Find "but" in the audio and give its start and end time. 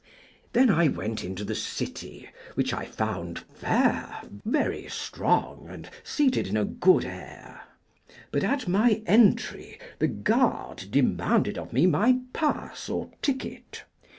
8.31-8.43